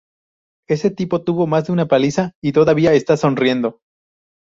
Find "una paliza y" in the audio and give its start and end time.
1.73-2.53